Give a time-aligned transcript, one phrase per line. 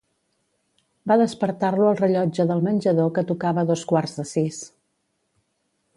[1.11, 4.63] Va despertar-lo el rellotge del menjador que tocava dos quarts de sis.